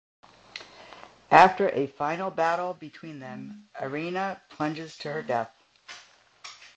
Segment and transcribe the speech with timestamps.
[1.29, 5.51] After a final battle between them, Irina plunges to her death.